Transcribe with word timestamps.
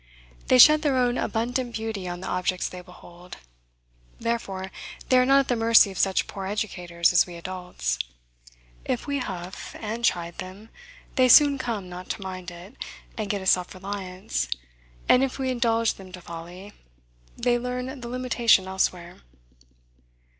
They 0.47 0.57
shed 0.57 0.81
their 0.81 0.97
own 0.97 1.19
abundant 1.19 1.75
beauty 1.75 2.07
on 2.07 2.21
the 2.21 2.27
objects 2.27 2.67
they 2.67 2.81
behold. 2.81 3.37
Therefore, 4.19 4.71
they 5.09 5.19
are 5.19 5.27
not 5.27 5.41
at 5.41 5.47
the 5.49 5.55
mercy 5.55 5.91
of 5.91 5.99
such 5.99 6.25
poor 6.25 6.47
educators 6.47 7.13
as 7.13 7.27
we 7.27 7.35
adults. 7.35 7.99
If 8.83 9.05
we 9.05 9.19
huff 9.19 9.75
and 9.79 10.03
chide 10.03 10.39
them, 10.39 10.69
they 11.17 11.29
soon 11.29 11.59
come 11.59 11.87
not 11.87 12.09
to 12.09 12.21
mind 12.23 12.49
it, 12.49 12.83
and 13.15 13.29
get 13.29 13.43
a 13.43 13.45
self 13.45 13.75
reliance; 13.75 14.47
and 15.07 15.23
if 15.23 15.37
we 15.37 15.51
indulge 15.51 15.93
them 15.93 16.11
to 16.13 16.21
folly, 16.21 16.73
they 17.37 17.59
learn 17.59 18.01
the 18.01 18.07
limitation 18.07 18.67
elsewhere. 18.67 19.17